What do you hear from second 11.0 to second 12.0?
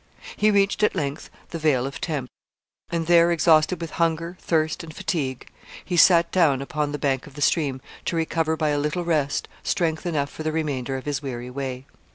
his weary way.